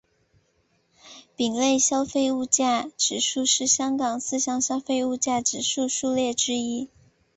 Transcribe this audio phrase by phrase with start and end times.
[1.35, 6.89] 丙类消费物价指数是香港四项消费物价指数数列之一。